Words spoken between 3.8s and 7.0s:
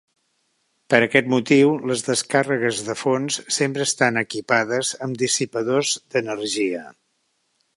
estan equipades amb dissipadors d'energia.